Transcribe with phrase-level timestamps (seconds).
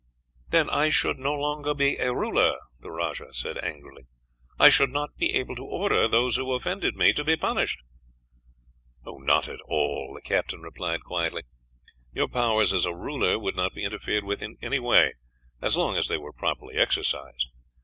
[0.49, 4.07] "Then I should no longer be a ruler," the rajah said angrily.
[4.59, 7.77] "I should not be able to order those who offended me to be punished."
[9.05, 11.43] "Not at all," the captain replied quietly.
[12.15, 15.13] "Your powers as a ruler would not be interfered with in any way,
[15.61, 17.49] as long as they were properly exercised.